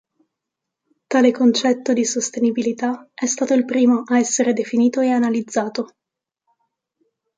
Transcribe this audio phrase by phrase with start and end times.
[1.07, 5.95] Tale concetto di sostenibilità è stato il primo a essere definito e analizzato.